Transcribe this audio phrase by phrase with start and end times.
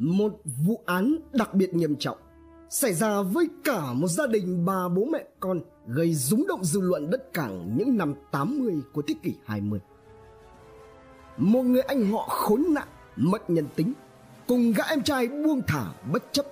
[0.00, 2.18] một vụ án đặc biệt nghiêm trọng
[2.70, 6.80] xảy ra với cả một gia đình bà bố mẹ con gây rúng động dư
[6.80, 9.80] luận đất cảng những năm 80 của thế kỷ 20.
[11.36, 13.92] Một người anh họ khốn nạn, mất nhân tính,
[14.46, 16.46] cùng gã em trai buông thả bất chấp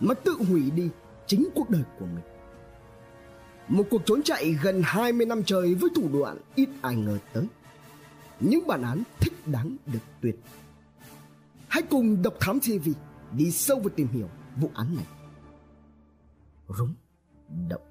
[0.00, 0.88] mà tự hủy đi
[1.26, 2.24] chính cuộc đời của mình.
[3.68, 7.46] Một cuộc trốn chạy gần 20 năm trời với thủ đoạn ít ai ngờ tới.
[8.40, 10.36] Những bản án thích đáng được tuyệt.
[11.70, 12.88] Hãy cùng Độc Thám TV
[13.36, 15.06] đi sâu vào tìm hiểu vụ án này.
[16.68, 16.94] Rúng
[17.68, 17.82] động.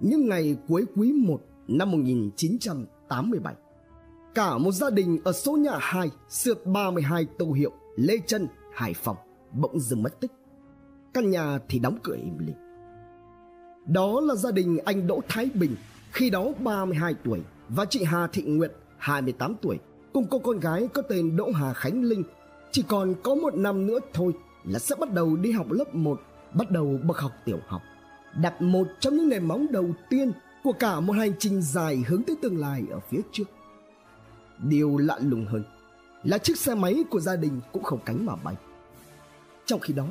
[0.00, 3.54] Những ngày cuối quý 1 năm 1987
[4.34, 8.94] Cả một gia đình ở số nhà 2 Sượt 32 Tô Hiệu Lê Trân, Hải
[8.94, 9.16] Phòng
[9.52, 10.32] Bỗng dừng mất tích.
[11.14, 12.56] Căn nhà thì đóng cửa im lìm.
[13.86, 15.76] Đó là gia đình anh Đỗ Thái Bình
[16.12, 19.78] Khi đó 32 tuổi Và chị Hà Thị Nguyệt 28 tuổi
[20.12, 22.22] Cùng cô con gái có tên Đỗ Hà Khánh Linh
[22.76, 24.32] chỉ còn có một năm nữa thôi
[24.64, 26.20] Là sẽ bắt đầu đi học lớp 1
[26.54, 27.82] Bắt đầu bậc học tiểu học.
[28.42, 30.32] Đặt một trong những nền móng đầu tiên
[30.64, 33.44] Của cả một hành trình dài hướng tới tương lai ở phía trước.
[34.58, 35.64] Điều lạ lùng hơn
[36.22, 38.54] Là chiếc xe máy của gia đình cũng không cánh mà bay.
[39.66, 40.06] Trong khi đó,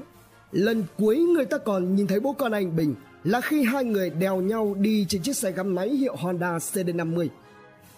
[0.52, 4.10] Lần cuối người ta còn nhìn thấy bố con anh Bình Là khi hai người
[4.10, 7.28] đèo nhau đi trên chiếc xe gắn máy hiệu Honda CD50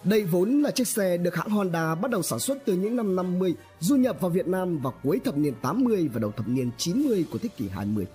[0.04, 3.16] đây vốn là chiếc xe được hãng Honda bắt đầu sản xuất từ những năm
[3.16, 6.70] 50, du nhập vào Việt Nam vào cuối thập niên 80 và đầu thập niên
[6.78, 8.06] 90 của thế kỷ 20.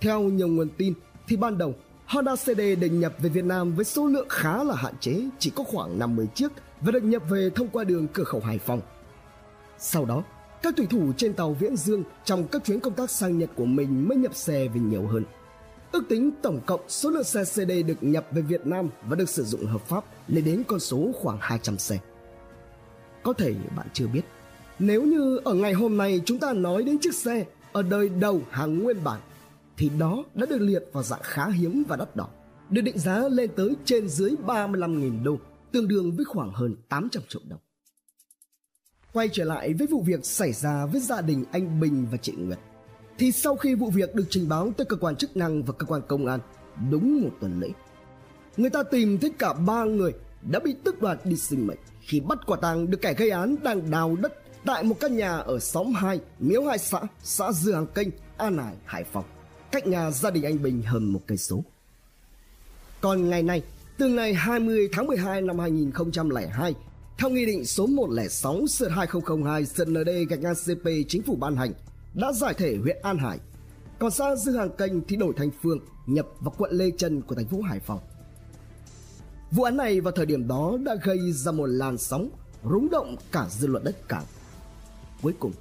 [0.00, 0.94] Theo nhiều nguồn tin
[1.28, 1.74] thì ban đầu
[2.06, 5.50] Honda CD được nhập về Việt Nam với số lượng khá là hạn chế, chỉ
[5.50, 8.80] có khoảng 50 chiếc và được nhập về thông qua đường cửa khẩu Hải Phòng.
[9.78, 10.22] Sau đó,
[10.62, 13.64] các thủy thủ trên tàu Viễn Dương trong các chuyến công tác sang Nhật của
[13.64, 15.24] mình mới nhập xe về nhiều hơn.
[15.92, 19.28] Ước tính tổng cộng số lượng xe CD được nhập về Việt Nam và được
[19.28, 21.98] sử dụng hợp pháp lên đến con số khoảng 200 xe.
[23.22, 24.22] Có thể bạn chưa biết,
[24.78, 28.42] nếu như ở ngày hôm nay chúng ta nói đến chiếc xe ở đời đầu
[28.50, 29.20] hàng nguyên bản
[29.76, 32.28] thì đó đã được liệt vào dạng khá hiếm và đắt đỏ,
[32.70, 35.38] được định giá lên tới trên dưới 35.000 đô,
[35.72, 37.60] tương đương với khoảng hơn 800 triệu đồng.
[39.12, 42.32] Quay trở lại với vụ việc xảy ra với gia đình anh Bình và chị
[42.32, 42.58] Nguyệt
[43.22, 45.86] thì sau khi vụ việc được trình báo tới cơ quan chức năng và cơ
[45.86, 46.40] quan công an
[46.90, 47.68] đúng một tuần lễ
[48.56, 50.12] người ta tìm thấy cả ba người
[50.50, 53.56] đã bị tước đoạt đi sinh mệnh khi bắt quả tang được kẻ gây án
[53.62, 54.32] đang đào đất
[54.64, 58.58] tại một căn nhà ở xóm 2, Miếu Hai xã, xã Dương Hàng Kênh, An
[58.58, 59.24] Hải, Hải Phòng,
[59.72, 61.64] cách nhà gia đình anh Bình hơn một cây số.
[63.00, 63.62] Còn ngày nay,
[63.98, 66.74] từ ngày 20 tháng 12 năm 2002,
[67.18, 71.56] theo Nghị định số 106 sượt 2002 sượt ND gạch ngang CP chính phủ ban
[71.56, 71.72] hành,
[72.14, 73.38] đã giải thể huyện An Hải.
[73.98, 77.34] Còn xã Dư Hàng Kênh thì đổi thành phường nhập vào quận Lê Trân của
[77.34, 78.00] thành phố Hải Phòng.
[79.50, 82.30] Vụ án này vào thời điểm đó đã gây ra một làn sóng
[82.64, 84.24] rúng động cả dư luận đất cảng.
[85.22, 85.52] Cuối cùng,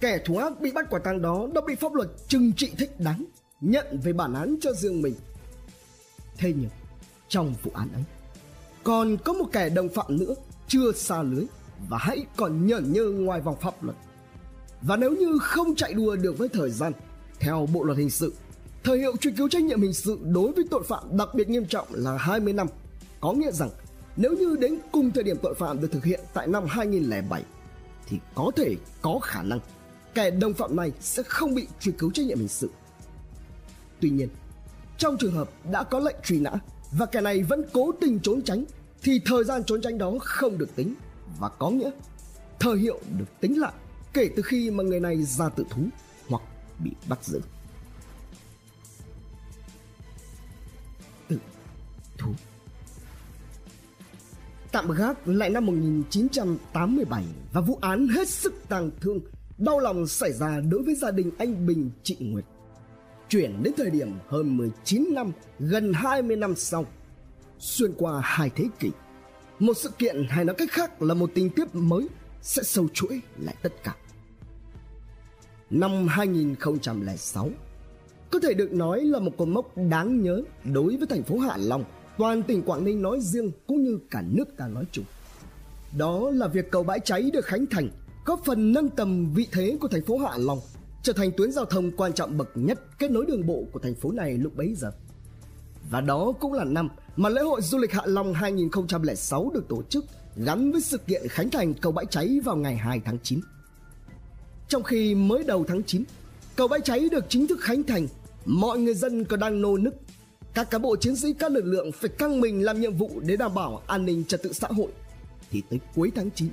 [0.00, 3.00] kẻ thù ác bị bắt quả tang đó đã bị pháp luật trừng trị thích
[3.00, 3.24] đáng,
[3.60, 5.14] nhận về bản án cho riêng mình.
[6.36, 6.70] Thế nhưng,
[7.28, 8.04] trong vụ án ấy,
[8.84, 10.34] còn có một kẻ đồng phạm nữa
[10.68, 11.44] chưa xa lưới
[11.88, 13.96] và hãy còn nhởn nhơ ngoài vòng pháp luật.
[14.86, 16.92] Và nếu như không chạy đua được với thời gian,
[17.40, 18.34] theo Bộ luật hình sự,
[18.84, 21.66] thời hiệu truy cứu trách nhiệm hình sự đối với tội phạm đặc biệt nghiêm
[21.66, 22.66] trọng là 20 năm.
[23.20, 23.70] Có nghĩa rằng
[24.16, 27.42] nếu như đến cùng thời điểm tội phạm được thực hiện tại năm 2007
[28.06, 29.58] thì có thể có khả năng
[30.14, 32.70] kẻ đồng phạm này sẽ không bị truy cứu trách nhiệm hình sự.
[34.00, 34.28] Tuy nhiên,
[34.98, 36.52] trong trường hợp đã có lệnh truy nã
[36.92, 38.64] và kẻ này vẫn cố tình trốn tránh
[39.02, 40.94] thì thời gian trốn tránh đó không được tính
[41.40, 41.90] và có nghĩa
[42.60, 43.72] thời hiệu được tính lại
[44.14, 45.82] kể từ khi mà người này ra tự thú
[46.28, 46.42] hoặc
[46.78, 47.40] bị bắt giữ.
[51.28, 51.38] Tự
[52.18, 52.32] thú
[54.72, 59.20] Tạm gác lại năm 1987 và vụ án hết sức tang thương,
[59.58, 62.44] đau lòng xảy ra đối với gia đình anh Bình chị Nguyệt.
[63.28, 66.86] Chuyển đến thời điểm hơn 19 năm, gần 20 năm sau,
[67.58, 68.90] xuyên qua hai thế kỷ.
[69.58, 72.08] Một sự kiện hay nói cách khác là một tình tiết mới
[72.42, 73.94] sẽ sâu chuỗi lại tất cả
[75.70, 77.50] năm 2006
[78.30, 81.56] có thể được nói là một cột mốc đáng nhớ đối với thành phố Hạ
[81.56, 81.84] Long,
[82.18, 85.04] toàn tỉnh Quảng Ninh nói riêng cũng như cả nước ta nói chung.
[85.98, 87.88] Đó là việc cầu bãi cháy được khánh thành,
[88.24, 90.58] góp phần nâng tầm vị thế của thành phố Hạ Long,
[91.02, 93.94] trở thành tuyến giao thông quan trọng bậc nhất kết nối đường bộ của thành
[93.94, 94.92] phố này lúc bấy giờ.
[95.90, 99.82] Và đó cũng là năm mà lễ hội du lịch Hạ Long 2006 được tổ
[99.82, 100.04] chức
[100.36, 103.40] gắn với sự kiện khánh thành cầu bãi cháy vào ngày 2 tháng 9.
[104.68, 106.04] Trong khi mới đầu tháng 9,
[106.56, 108.06] cầu bãi cháy được chính thức khánh thành,
[108.44, 109.94] mọi người dân còn đang nô nức.
[110.54, 113.36] Các cán bộ chiến sĩ các lực lượng phải căng mình làm nhiệm vụ để
[113.36, 114.92] đảm bảo an ninh trật tự xã hội.
[115.50, 116.48] Thì tới cuối tháng 9,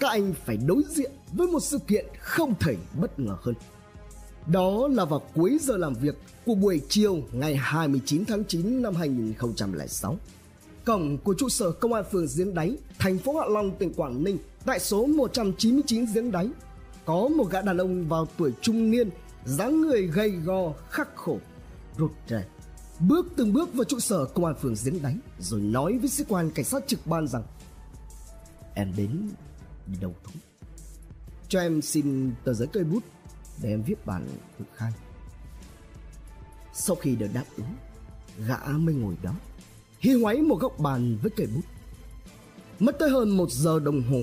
[0.00, 3.54] các anh phải đối diện với một sự kiện không thể bất ngờ hơn.
[4.46, 6.14] Đó là vào cuối giờ làm việc
[6.46, 10.18] của buổi chiều ngày 29 tháng 9 năm 2006.
[10.84, 14.24] Cổng của trụ sở công an phường Giếng Đáy, thành phố Hạ Long, tỉnh Quảng
[14.24, 16.48] Ninh tại số 199 Giếng Đáy
[17.04, 19.10] có một gã đàn ông vào tuổi trung niên,
[19.44, 21.38] dáng người gầy gò, khắc khổ,
[21.98, 22.44] rụt rè.
[23.00, 26.24] Bước từng bước vào trụ sở công an phường Giếng đánh rồi nói với sĩ
[26.28, 27.42] quan cảnh sát trực ban rằng
[28.74, 29.30] Em đến
[29.86, 30.30] đi đầu thú.
[31.48, 33.02] Cho em xin tờ giấy cây bút
[33.62, 34.92] để em viết bản thực khai.
[36.74, 37.74] Sau khi được đáp ứng,
[38.46, 39.34] gã mới ngồi đó,
[40.00, 41.64] hi hoáy một góc bàn với cây bút.
[42.78, 44.22] Mất tới hơn một giờ đồng hồ,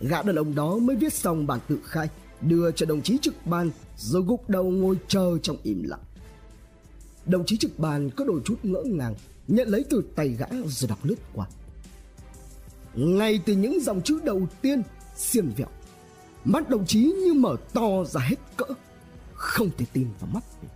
[0.00, 2.08] gã đàn ông đó mới viết xong bản tự khai,
[2.40, 6.00] đưa cho đồng chí trực ban rồi gục đầu ngồi chờ trong im lặng.
[7.26, 9.14] Đồng chí trực ban có đôi chút ngỡ ngàng,
[9.48, 11.46] nhận lấy từ tay gã rồi đọc lướt qua.
[12.94, 14.82] Ngay từ những dòng chữ đầu tiên,
[15.16, 15.68] xiên vẹo,
[16.44, 18.64] mắt đồng chí như mở to ra hết cỡ,
[19.34, 20.70] không thể tin vào mắt mình.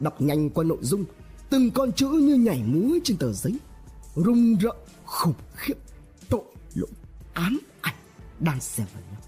[0.00, 1.04] Đọc nhanh qua nội dung,
[1.50, 3.52] từng con chữ như nhảy múa trên tờ giấy,
[4.14, 5.74] rung rợn, khủng khiếp,
[6.28, 6.44] tội
[6.74, 6.90] lỗi,
[7.32, 7.60] ám
[8.44, 9.20] đang xen vào nhau.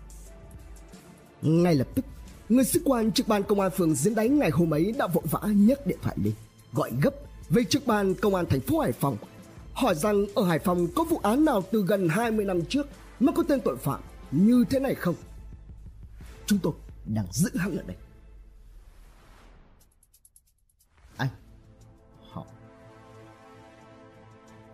[1.43, 2.05] Ngay lập tức,
[2.49, 5.25] người sĩ quan trực ban công an phường diễn đánh ngày hôm ấy đã vội
[5.31, 6.35] vã nhấc điện thoại lên,
[6.73, 7.15] gọi gấp
[7.51, 9.17] về trực ban công an thành phố Hải Phòng
[9.75, 12.87] hỏi rằng ở Hải Phòng có vụ án nào từ gần 20 năm trước
[13.21, 14.01] mà có tên tội phạm
[14.31, 15.15] như thế này không?
[16.47, 16.73] Chúng tôi
[17.07, 17.97] đang giữ hắn ở đây.
[21.17, 21.29] Anh,
[22.31, 22.47] họ.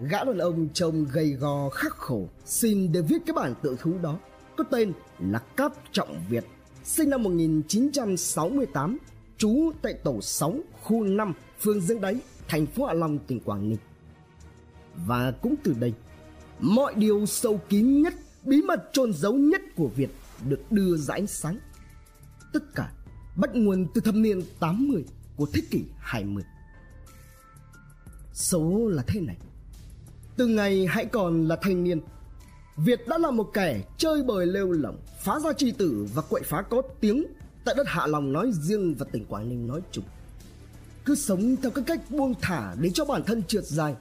[0.01, 3.99] Gã đàn ông trông gầy gò khắc khổ xin để viết cái bản tự thú
[4.03, 4.19] đó
[4.61, 6.45] có tên là Cáp Trọng Việt
[6.85, 8.99] sinh năm 1968
[9.39, 13.69] trú tại tổ 6 khu 5 phường Dương Đáy thành phố Hạ Long tỉnh Quảng
[13.69, 13.79] Ninh
[15.07, 15.95] và cũng từ đây,
[16.61, 18.15] mọi điều sâu kín nhất,
[18.45, 20.11] bí mật trôn giấu nhất của Việt
[20.49, 21.59] được đưa ra ánh sáng.
[22.53, 22.93] Tất cả
[23.37, 25.05] bắt nguồn từ thập niên 80
[25.37, 26.43] của thế kỷ 20.
[28.33, 29.37] Số là thế này.
[30.37, 32.01] Từ ngày hãy còn là thanh niên,
[32.85, 36.43] Việt đã là một kẻ chơi bời lêu lỏng, phá ra tri tử và quậy
[36.43, 37.25] phá có tiếng
[37.65, 40.05] tại đất Hạ Long nói riêng và tỉnh Quảng Ninh nói chung.
[41.05, 43.95] Cứ sống theo cái cách buông thả để cho bản thân trượt dài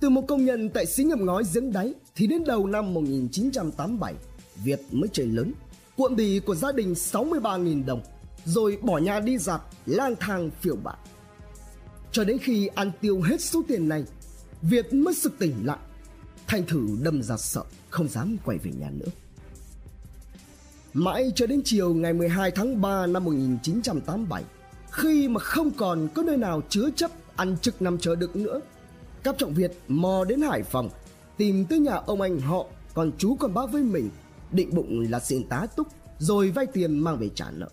[0.00, 4.14] từ một công nhân tại xí nghiệp ngói giếng đáy thì đến đầu năm 1987,
[4.64, 5.52] Việt mới chơi lớn,
[5.96, 8.00] cuộn bì của gia đình 63.000 đồng,
[8.44, 10.98] rồi bỏ nhà đi giặt, lang thang phiêu bạt.
[12.12, 14.04] Cho đến khi ăn tiêu hết số tiền này,
[14.62, 15.78] Việt mới sực tỉnh lại,
[16.52, 19.10] thành thử đâm ra sợ, không dám quay về nhà nữa.
[20.92, 24.44] Mãi cho đến chiều ngày 12 tháng 3 năm 1987,
[24.90, 28.60] khi mà không còn có nơi nào chứa chấp ăn trực nằm chờ được nữa
[29.22, 30.90] Cáp Trọng Việt mò đến Hải Phòng
[31.36, 34.10] tìm tới nhà ông anh họ còn chú còn bác với mình
[34.50, 35.86] định bụng là xin tá túc
[36.18, 37.68] rồi vay tiền mang về trả nợ.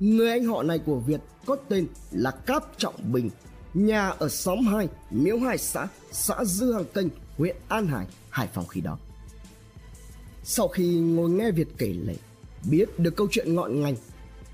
[0.00, 3.30] Người anh họ này của Việt có tên là Cáp Trọng Bình,
[3.74, 7.08] nhà ở xóm 2, Miếu Hai xã, xã Dư Hàng Kênh,
[7.38, 8.98] huyện An Hải, Hải Phòng khi đó.
[10.44, 12.14] Sau khi ngồi nghe Việt kể lể,
[12.70, 13.96] biết được câu chuyện ngọn ngành,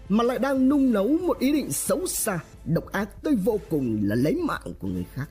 [0.09, 4.01] mà lại đang nung nấu một ý định xấu xa, độc ác tới vô cùng
[4.03, 5.29] là lấy mạng của người khác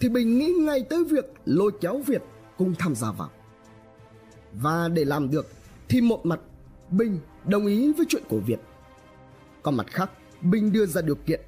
[0.00, 2.22] thì Bình nghĩ ngay tới việc lôi kéo Việt
[2.58, 3.30] cùng tham gia vào.
[4.52, 5.46] Và để làm được
[5.88, 6.40] thì một mặt
[6.90, 8.60] Bình đồng ý với chuyện của Việt.
[9.62, 10.10] Còn mặt khác,
[10.42, 11.40] Bình đưa ra điều kiện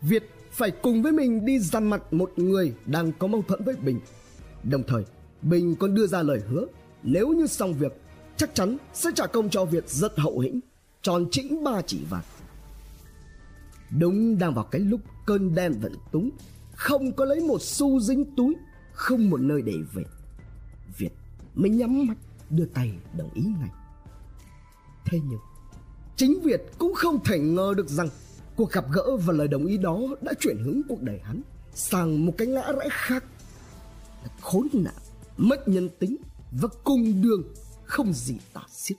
[0.00, 3.76] Việt phải cùng với mình đi dằn mặt một người đang có mâu thuẫn với
[3.76, 4.00] Bình.
[4.70, 5.04] Đồng thời,
[5.42, 6.66] Bình còn đưa ra lời hứa
[7.02, 7.92] nếu như xong việc
[8.36, 10.60] chắc chắn sẽ trả công cho Việt rất hậu hĩnh,
[11.02, 12.24] tròn chỉnh ba chỉ vàng.
[13.98, 16.30] Đúng đang vào cái lúc cơn đen vận túng
[16.72, 18.54] không có lấy một xu dính túi
[18.92, 20.02] không một nơi để về.
[20.98, 21.12] Việt
[21.54, 22.14] mới nhắm mắt
[22.50, 23.70] đưa tay đồng ý ngay.
[25.04, 25.40] Thế nhưng
[26.16, 28.08] chính việt cũng không thể ngờ được rằng
[28.56, 31.42] cuộc gặp gỡ và lời đồng ý đó đã chuyển hướng cuộc đời hắn
[31.74, 33.24] sang một cái ngã rẽ khác
[34.40, 34.94] khốn nạn
[35.36, 36.16] mất nhân tính
[36.52, 37.42] và cùng đường
[37.84, 38.96] không gì tả xiết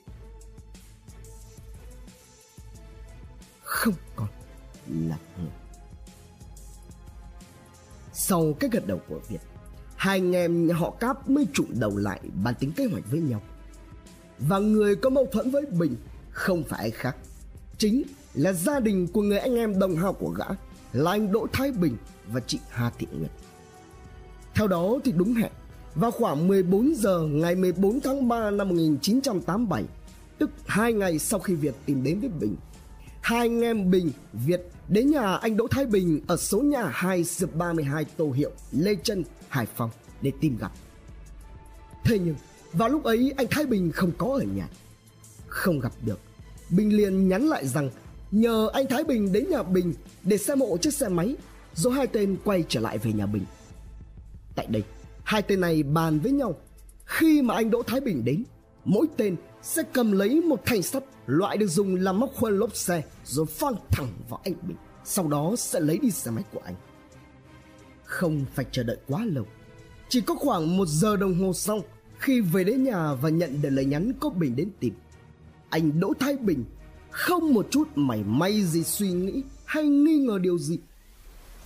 [3.62, 4.28] không còn
[4.88, 5.50] là người
[8.18, 9.40] sau cái gật đầu của Việt,
[9.96, 13.42] hai anh em họ Cáp mới trụ đầu lại bàn tính kế hoạch với nhau.
[14.38, 15.96] Và người có mâu thuẫn với Bình
[16.30, 17.16] không phải ai khác,
[17.78, 18.02] chính
[18.34, 20.44] là gia đình của người anh em đồng hao của gã
[20.92, 23.30] là anh Đỗ Thái Bình và chị Hà Thị Nguyệt.
[24.58, 25.52] Theo đó thì đúng hẹn,
[25.94, 29.84] vào khoảng 14 giờ ngày 14 tháng 3 năm 1987,
[30.38, 32.56] tức hai ngày sau khi Việt tìm đến với Bình,
[33.20, 37.24] hai anh em Bình, Việt đến nhà anh Đỗ Thái Bình ở số nhà 2
[37.54, 39.90] ba mươi hai Tô Hiệu, Lê Trân, Hải Phòng
[40.22, 40.72] để tìm gặp.
[42.04, 42.34] Thế nhưng,
[42.72, 44.68] Vào lúc ấy anh Thái Bình không có ở nhà.
[45.46, 46.20] Không gặp được,
[46.70, 47.90] Bình liền nhắn lại rằng
[48.30, 51.36] nhờ anh Thái Bình đến nhà Bình để xem hộ chiếc xe máy,
[51.74, 53.44] rồi hai tên quay trở lại về nhà Bình.
[54.58, 54.82] Tại đây,
[55.24, 56.54] hai tên này bàn với nhau.
[57.04, 58.44] Khi mà anh Đỗ Thái Bình đến,
[58.84, 62.76] mỗi tên sẽ cầm lấy một thanh sắt loại được dùng làm móc khuôn lốp
[62.76, 64.76] xe rồi phang thẳng vào anh Bình.
[65.04, 66.74] Sau đó sẽ lấy đi xe máy của anh.
[68.04, 69.46] Không phải chờ đợi quá lâu.
[70.08, 71.82] Chỉ có khoảng một giờ đồng hồ sau
[72.18, 74.94] khi về đến nhà và nhận được lời nhắn có Bình đến tìm.
[75.70, 76.64] Anh Đỗ Thái Bình
[77.10, 80.78] không một chút mảy may gì suy nghĩ hay nghi ngờ điều gì.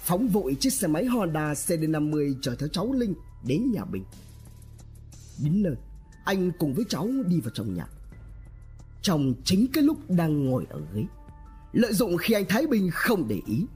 [0.04, 4.04] Phóng vội chiếc xe máy Honda CD50 chở theo cháu Linh đến nhà Bình.
[5.38, 5.74] Đến nơi,
[6.24, 7.86] anh cùng với cháu đi vào trong nhà.
[9.02, 11.04] Trong chính cái lúc đang ngồi ở ghế,
[11.72, 13.66] lợi dụng khi anh Thái Bình không để ý,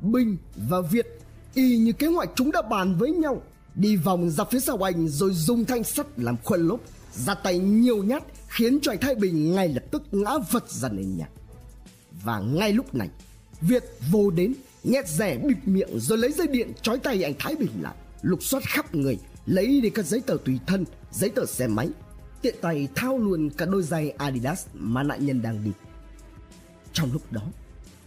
[0.00, 1.06] Bình và Việt
[1.54, 3.42] y như kế hoạch chúng đã bàn với nhau
[3.74, 6.80] đi vòng ra phía sau anh rồi dùng thanh sắt làm khuôn lốp
[7.12, 10.88] ra tay nhiều nhát khiến cho anh Thái Bình ngay lập tức ngã vật ra
[10.88, 11.28] nền nhà.
[12.24, 13.08] Và ngay lúc này,
[13.60, 14.54] Việt vô đến,
[14.86, 18.42] nhét rẻ bịt miệng rồi lấy dây điện trói tay anh Thái Bình lại, lục
[18.42, 21.88] soát khắp người, lấy đi các giấy tờ tùy thân, giấy tờ xe máy,
[22.42, 25.70] tiện tay thao luôn cả đôi giày Adidas mà nạn nhân đang đi.
[26.92, 27.42] Trong lúc đó,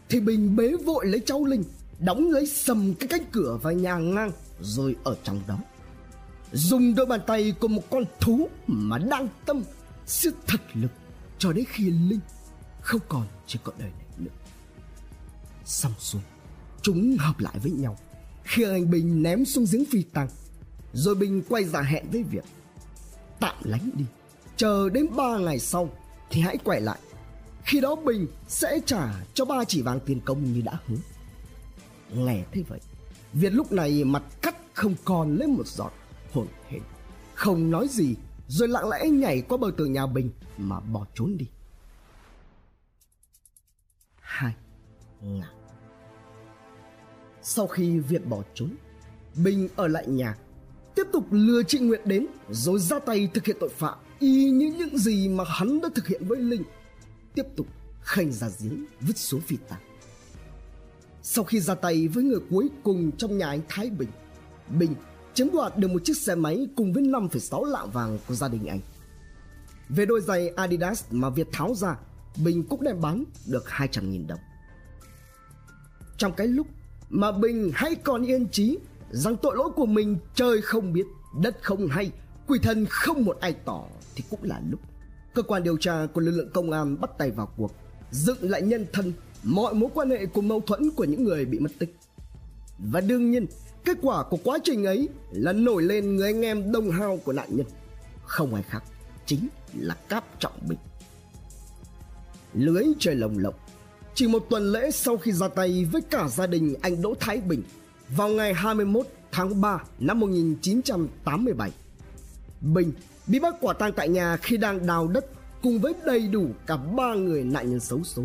[0.10, 1.64] thì Bình bế vội lấy cháu Linh,
[2.00, 4.32] đóng lấy sầm cái cánh cửa vào nhà ngang
[4.62, 5.60] rồi ở trong đó.
[6.52, 9.64] Dùng đôi bàn tay của một con thú mà đang tâm
[10.06, 10.92] siết thật lực
[11.38, 12.20] cho đến khi Linh
[12.82, 14.32] không còn trên cõi đời này nữa.
[15.66, 16.22] Xong xuôi,
[16.90, 17.98] chúng hợp lại với nhau
[18.44, 20.28] khi anh Bình ném xuống giếng phi tăng.
[20.94, 22.44] Rồi Bình quay ra hẹn với Việt.
[23.40, 24.06] Tạm lánh đi,
[24.58, 25.90] chờ đến ba ngày sau
[26.30, 27.00] thì hãy quay lại.
[27.64, 30.98] Khi đó Bình sẽ trả cho ba chỉ vàng tiền công như đã hứa.
[32.14, 32.80] Nghe thế vậy,
[33.34, 35.94] Việt lúc này mặt cắt không còn lên một giọt
[36.34, 36.82] hồn hển,
[37.34, 38.16] không nói gì
[38.48, 41.46] rồi lặng lẽ nhảy qua bờ tường nhà Bình mà bỏ trốn đi.
[44.22, 44.54] Hai
[45.22, 45.59] Ngạc
[47.52, 48.76] sau khi Việt bỏ trốn,
[49.36, 50.36] Bình ở lại nhà,
[50.96, 54.74] tiếp tục lừa chị Nguyệt đến rồi ra tay thực hiện tội phạm y như
[54.78, 56.64] những gì mà hắn đã thực hiện với Linh.
[57.34, 57.68] Tiếp tục
[58.02, 59.80] khanh ra giếng vứt số phi tàng.
[61.22, 64.10] Sau khi ra tay với người cuối cùng trong nhà anh Thái Bình,
[64.70, 64.96] Bình
[65.34, 68.66] chiếm đoạt được một chiếc xe máy cùng với 5,6 lạng vàng của gia đình
[68.66, 68.80] anh.
[69.90, 71.98] Về đôi giày Adidas mà Việt tháo ra,
[72.44, 74.40] Bình cũng đem bán được 200.000 đồng.
[76.18, 76.68] Trong cái lúc
[77.10, 78.78] mà Bình hãy còn yên trí
[79.10, 81.06] rằng tội lỗi của mình trời không biết,
[81.42, 82.12] đất không hay,
[82.48, 83.84] quỷ thần không một ai tỏ
[84.16, 84.80] thì cũng là lúc
[85.34, 87.72] cơ quan điều tra của lực lượng công an bắt tay vào cuộc,
[88.12, 89.14] dựng lại nhân thân
[89.44, 91.96] mọi mối quan hệ cùng mâu thuẫn của những người bị mất tích.
[92.92, 93.46] Và đương nhiên,
[93.86, 97.34] Kết quả của quá trình ấy là nổi lên người anh em đồng hao của
[97.34, 97.66] nạn nhân.
[98.26, 98.84] Không ai khác,
[99.26, 100.80] chính là Cáp Trọng Bình.
[102.54, 103.54] Lưới trời lồng lộng.
[104.20, 107.38] Chỉ một tuần lễ sau khi ra tay với cả gia đình anh Đỗ Thái
[107.38, 107.64] Bình
[108.10, 111.72] vào ngày 21 tháng 3 năm 1987.
[112.62, 112.92] Bình
[113.28, 115.26] bị bắt quả tang tại nhà khi đang đào đất
[115.62, 118.24] cùng với đầy đủ cả ba người nạn nhân xấu số.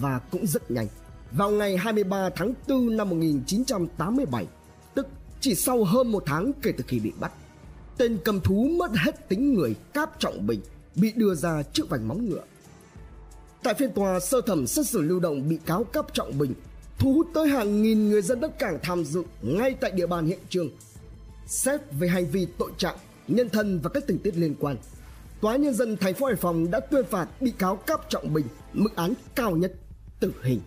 [0.00, 0.86] Và cũng rất nhanh,
[1.32, 4.46] vào ngày 23 tháng 4 năm 1987,
[4.94, 5.06] tức
[5.40, 7.32] chỉ sau hơn một tháng kể từ khi bị bắt.
[7.96, 10.60] Tên cầm thú mất hết tính người Cáp Trọng Bình
[10.94, 12.44] bị đưa ra trước vành móng ngựa.
[13.62, 16.54] Tại phiên tòa sơ thẩm xét xử lưu động bị cáo Cáp Trọng Bình
[16.98, 20.26] thu hút tới hàng nghìn người dân đất cảng tham dự ngay tại địa bàn
[20.26, 20.70] hiện trường.
[21.46, 22.96] Xét về hành vi tội trạng,
[23.28, 24.76] nhân thân và các tình tiết liên quan,
[25.42, 28.46] Tòa nhân dân thành phố Hải Phòng đã tuyên phạt bị cáo Cáp Trọng Bình
[28.72, 29.72] mức án cao nhất
[30.20, 30.60] tử hình.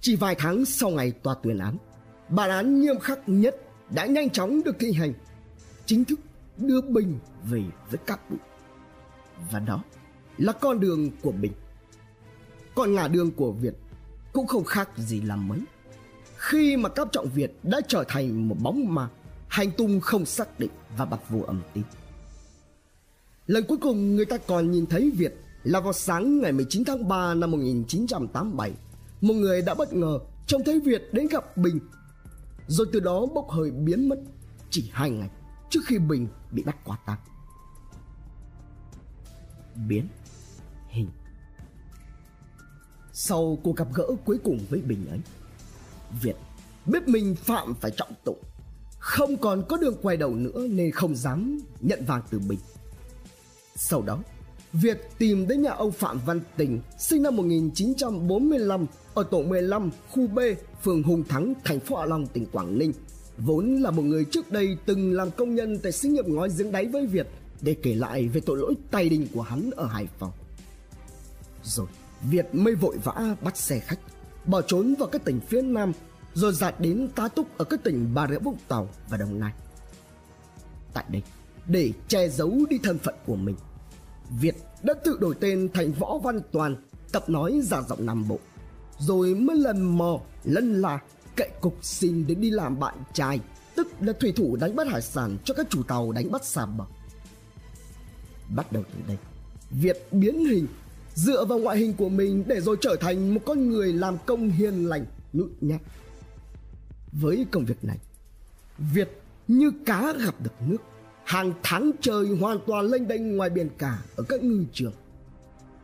[0.00, 1.76] Chỉ vài tháng sau ngày tòa tuyên án,
[2.28, 3.56] bản án nghiêm khắc nhất
[3.90, 5.12] đã nhanh chóng được thi hành,
[5.86, 6.20] chính thức
[6.56, 8.38] đưa Bình về với các bụi.
[9.50, 9.84] Và đó
[10.42, 11.52] là con đường của mình.
[12.74, 13.74] Còn ngả đường của Việt
[14.32, 15.58] cũng không khác gì là mấy.
[16.36, 19.08] Khi mà Cáp Trọng Việt đã trở thành một bóng ma,
[19.48, 21.84] hành tung không xác định và bặt vô âm tín.
[23.46, 25.34] Lần cuối cùng người ta còn nhìn thấy Việt
[25.64, 28.72] là vào sáng ngày 19 tháng 3 năm 1987
[29.20, 31.80] một người đã bất ngờ trông thấy Việt đến gặp Bình
[32.66, 34.16] rồi từ đó bốc hơi biến mất
[34.70, 35.30] chỉ hai ngày
[35.70, 37.18] trước khi Bình bị bắt quả tang.
[39.88, 40.08] Biến
[43.12, 45.18] sau cuộc gặp gỡ cuối cùng với Bình ấy
[46.22, 46.36] Việt
[46.86, 48.36] biết mình phạm phải trọng tội.
[48.98, 52.58] Không còn có đường quay đầu nữa nên không dám nhận vàng từ Bình.
[53.76, 54.22] Sau đó
[54.72, 60.26] Việt tìm đến nhà ông Phạm Văn Tình sinh năm 1945 ở tổ 15 khu
[60.26, 60.38] B,
[60.82, 62.92] phường Hùng Thắng, thành phố Hạ Long, tỉnh Quảng Ninh.
[63.38, 66.72] Vốn là một người trước đây từng làm công nhân tại xí nghiệp ngói giếng
[66.72, 67.26] đáy với Việt
[67.60, 70.32] để kể lại về tội lỗi tay đình của hắn ở Hải Phòng.
[71.64, 71.86] Rồi
[72.22, 73.98] Việt mới vội vã bắt xe khách
[74.46, 75.92] bỏ trốn vào các tỉnh phía Nam
[76.34, 79.52] rồi dạt đến tá túc ở các tỉnh Bà Rịa Vũng Tàu và Đồng Nai.
[80.92, 81.22] Tại đây,
[81.66, 83.56] để che giấu đi thân phận của mình,
[84.40, 86.76] Việt đã tự đổi tên thành Võ Văn Toàn,
[87.12, 88.38] tập nói giả giọng Nam Bộ,
[88.98, 90.98] rồi mới lần mò lân la,
[91.36, 93.40] cậy cục xin đến đi làm bạn trai,
[93.74, 96.66] tức là thủy thủ đánh bắt hải sản cho các chủ tàu đánh bắt xa
[96.66, 96.84] bờ.
[98.56, 99.16] Bắt đầu từ đây,
[99.70, 100.66] Việt biến hình
[101.14, 104.50] dựa vào ngoại hình của mình để rồi trở thành một con người làm công
[104.50, 105.80] hiền lành nhút nhát.
[107.12, 107.98] Với công việc này,
[108.78, 110.78] việt như cá gặp được nước.
[111.24, 114.92] Hàng tháng trời hoàn toàn lênh đênh ngoài biển cả ở các ngư trường.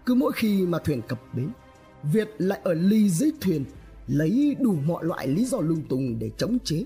[0.07, 1.49] Cứ mỗi khi mà thuyền cập bến,
[2.03, 3.65] việt lại ở ly dưới thuyền,
[4.07, 6.85] lấy đủ mọi loại lý do lung tung để chống chế.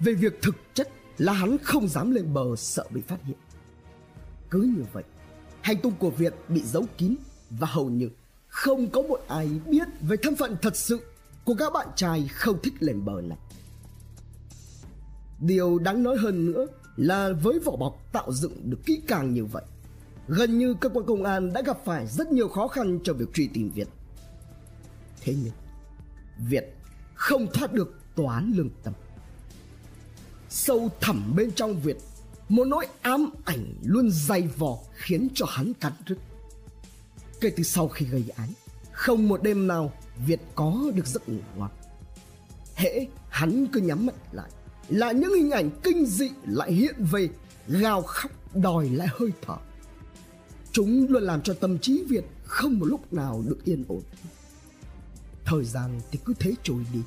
[0.00, 3.36] Về việc thực chất là hắn không dám lên bờ, sợ bị phát hiện.
[4.50, 5.04] Cứ như vậy,
[5.60, 7.14] hành tung của việt bị giấu kín
[7.50, 8.10] và hầu như
[8.48, 11.00] không có một ai biết về thân phận thật sự
[11.44, 13.38] của các bạn trai không thích lên bờ này.
[15.40, 16.66] Điều đáng nói hơn nữa
[16.96, 19.62] là với vỏ bọc tạo dựng được kỹ càng như vậy,
[20.28, 23.34] gần như cơ quan công an đã gặp phải rất nhiều khó khăn trong việc
[23.34, 23.88] truy tìm Việt.
[25.20, 25.52] Thế nhưng,
[26.48, 26.76] Việt
[27.14, 28.92] không thoát được tòa án lương tâm.
[30.48, 31.96] Sâu thẳm bên trong Việt,
[32.48, 36.18] một nỗi ám ảnh luôn dày vò khiến cho hắn cắn rứt
[37.40, 38.48] kể từ sau khi gây án,
[38.92, 39.92] không một đêm nào
[40.26, 41.70] việt có được giấc ngủ ngon
[42.80, 44.50] hễ hắn cứ nhắm mắt lại,
[44.88, 47.28] là những hình ảnh kinh dị lại hiện về,
[47.68, 49.56] gào khóc đòi lại hơi thở.
[50.72, 54.02] Chúng luôn làm cho tâm trí việt không một lúc nào được yên ổn.
[55.44, 57.00] Thời gian thì cứ thế trôi đi,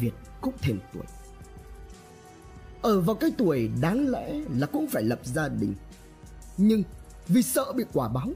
[0.00, 1.04] việt cũng thêm tuổi.
[2.82, 5.74] Ở vào cái tuổi đáng lẽ là cũng phải lập gia đình.
[6.56, 6.82] Nhưng
[7.28, 8.30] vì sợ bị quả báo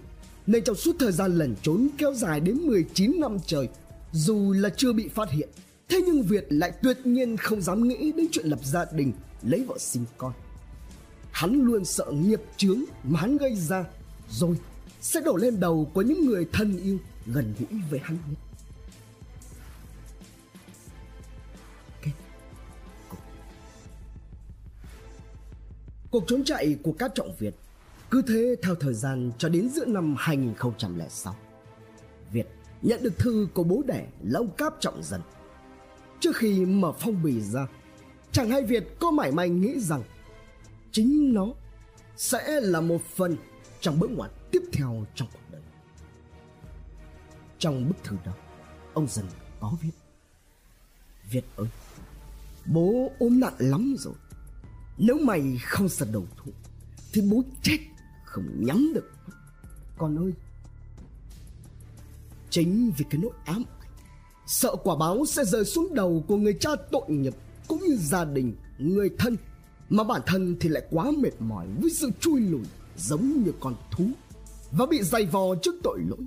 [0.47, 3.69] nên trong suốt thời gian lẩn trốn kéo dài đến 19 năm trời,
[4.13, 5.49] dù là chưa bị phát hiện,
[5.89, 9.65] thế nhưng Việt lại tuyệt nhiên không dám nghĩ đến chuyện lập gia đình, lấy
[9.65, 10.33] vợ sinh con.
[11.31, 13.85] Hắn luôn sợ nghiệp chướng mà hắn gây ra,
[14.31, 14.57] rồi
[15.01, 18.39] sẽ đổ lên đầu của những người thân yêu gần gũi với hắn nhất.
[26.11, 27.55] Cuộc trốn chạy của các trọng Việt
[28.11, 31.37] cứ thế, theo thời gian cho đến giữa năm 2006
[32.33, 32.49] Việt
[32.83, 35.21] nhận được thư của bố đẻ là ông Cáp Trọng Dân.
[36.21, 37.67] Trước khi mở phong bì ra,
[38.33, 40.03] Chẳng hay Việt có mải may nghĩ rằng
[40.93, 41.47] Chính nó
[42.17, 43.37] sẽ là một phần
[43.81, 45.63] trong bước ngoặt tiếp theo trong cuộc đời.
[47.59, 48.33] Trong bức thư đó,
[48.95, 49.27] Ông Dân
[49.61, 49.91] có viết,
[51.31, 51.69] Việt ơi,
[52.67, 54.15] Bố ốm nặng lắm rồi.
[54.99, 56.53] Nếu mày không sật đầu thụ,
[57.13, 57.79] Thì bố chết
[58.37, 59.11] không nhắm được.
[59.99, 60.33] Con ơi,
[62.51, 63.91] chính vì cái nỗi ám ảnh,
[64.47, 67.35] sợ quả báo sẽ rơi xuống đầu của người cha tội nghiệp
[67.69, 69.37] cũng như gia đình, người thân,
[69.89, 72.65] mà bản thân thì lại quá mệt mỏi với sự chui lùi
[72.97, 74.09] giống như con thú
[74.73, 76.27] và bị dày vò trước tội lỗi.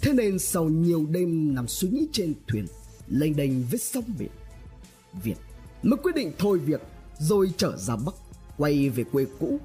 [0.00, 2.66] Thế nên sau nhiều đêm nằm suy nghĩ trên thuyền,
[3.08, 4.30] lênh đênh với sông biển,
[5.22, 5.36] việt
[5.82, 6.80] mới quyết định thôi việc
[7.18, 8.14] rồi trở ra bắc,
[8.56, 9.60] quay về quê cũ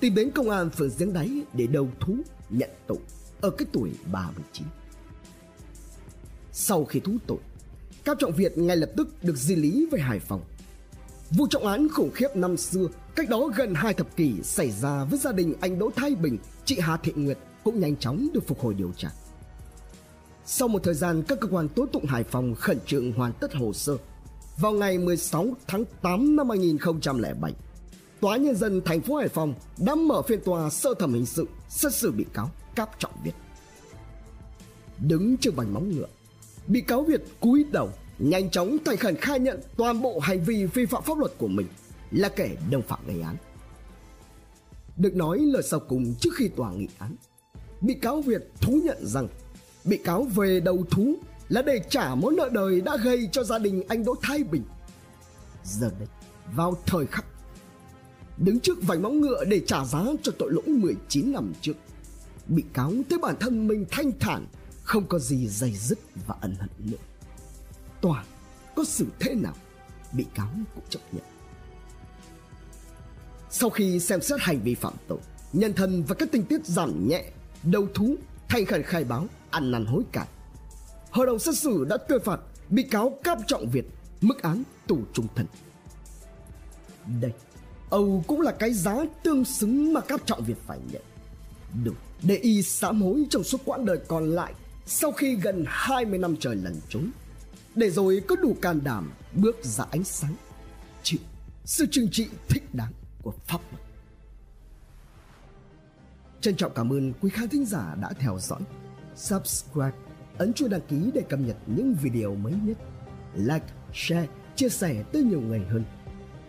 [0.00, 2.16] tìm đến công an phường giếng đáy để đầu thú
[2.50, 2.98] nhận tội
[3.40, 4.66] ở cái tuổi 39.
[6.52, 7.38] Sau khi thú tội,
[8.04, 10.40] Cao Trọng Việt ngay lập tức được di lý về Hải Phòng.
[11.30, 15.04] Vụ trọng án khủng khiếp năm xưa, cách đó gần hai thập kỷ xảy ra
[15.04, 18.46] với gia đình anh Đỗ Thái Bình, chị Hà Thị Nguyệt cũng nhanh chóng được
[18.46, 19.08] phục hồi điều tra.
[20.46, 23.54] Sau một thời gian các cơ quan tố tụng Hải Phòng khẩn trương hoàn tất
[23.54, 23.96] hồ sơ,
[24.56, 27.54] vào ngày 16 tháng 8 năm 2007,
[28.20, 31.46] Tòa nhân dân thành phố Hải Phòng đã mở phiên tòa sơ thẩm hình sự
[31.68, 33.32] xét xử bị cáo Cáp Trọng Việt.
[34.98, 36.06] Đứng trước vành móng ngựa,
[36.66, 40.66] bị cáo Việt cúi đầu nhanh chóng thành khẩn khai nhận toàn bộ hành vi
[40.66, 41.66] vi phạm pháp luật của mình
[42.10, 43.36] là kẻ đồng phạm gây án.
[44.96, 47.16] Được nói lời sau cùng trước khi tòa nghị án,
[47.80, 49.28] bị cáo Việt thú nhận rằng
[49.84, 51.14] bị cáo về đầu thú
[51.48, 54.62] là để trả món nợ đời đã gây cho gia đình anh Đỗ Thái Bình.
[55.64, 56.08] Giờ đây,
[56.54, 57.24] vào thời khắc
[58.38, 61.72] đứng trước vành móng ngựa để trả giá cho tội lỗi 19 năm trước.
[62.46, 64.46] Bị cáo thấy bản thân mình thanh thản,
[64.82, 66.96] không có gì dày dứt và ân hận nữa.
[68.00, 68.24] Tòa
[68.74, 69.54] có xử thế nào,
[70.12, 71.24] bị cáo cũng chấp nhận.
[73.50, 75.18] Sau khi xem xét hành vi phạm tội,
[75.52, 77.24] nhân thân và các tình tiết giảm nhẹ,
[77.62, 78.16] đầu thú,
[78.48, 80.26] thành khẩn khai báo, ăn năn hối cải.
[81.10, 83.88] Hội đồng xét xử đã tuyên phạt bị cáo Cáp Trọng Việt
[84.20, 85.46] mức án tù trung thân.
[87.20, 87.32] Đây,
[87.90, 91.02] Âu cũng là cái giá tương xứng mà các trọng Việt phải nhận.
[91.84, 94.54] Đủ để y sám hối trong suốt quãng đời còn lại
[94.86, 97.10] sau khi gần 20 năm trời lẩn trốn.
[97.74, 100.34] Để rồi có đủ can đảm bước ra ánh sáng,
[101.02, 101.20] chịu
[101.64, 103.82] sự trừng trị thích đáng của pháp luật.
[106.40, 108.60] Trân trọng cảm ơn quý khán thính giả đã theo dõi.
[109.16, 109.96] Subscribe,
[110.38, 112.78] ấn chuông đăng ký để cập nhật những video mới nhất.
[113.34, 115.84] Like, share, chia sẻ tới nhiều người hơn.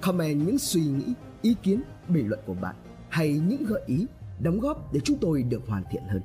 [0.01, 2.75] Comment những suy nghĩ, ý kiến, bình luận của bạn
[3.09, 4.05] hay những gợi ý,
[4.39, 6.21] đóng góp để chúng tôi được hoàn thiện hơn.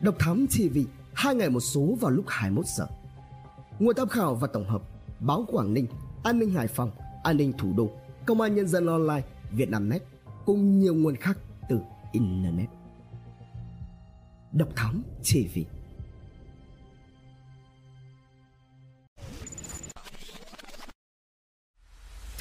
[0.00, 0.78] Độc Thám TV,
[1.14, 2.86] hai ngày một số vào lúc 21 giờ.
[3.78, 4.82] Nguồn tham khảo và tổng hợp
[5.20, 5.86] Báo Quảng Ninh,
[6.24, 6.90] An ninh Hải Phòng,
[7.22, 7.90] An ninh Thủ đô,
[8.26, 10.02] Công an Nhân dân Online, Việt Nam Net
[10.46, 11.38] cùng nhiều nguồn khác
[11.68, 11.80] từ
[12.12, 12.68] Internet.
[14.52, 15.58] Độc Thám TV